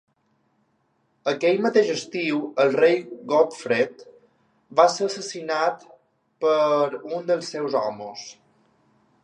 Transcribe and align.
Aquell 1.31 1.59
mateix 1.65 1.89
estiu, 1.95 2.39
el 2.63 2.73
rei 2.79 2.97
Godfred 3.33 4.01
va 4.81 4.87
ser 4.95 5.09
assassinat 5.11 5.85
per 6.47 6.59
un 7.19 7.29
dels 7.31 7.53
seus 7.57 7.77
homes. 7.83 8.29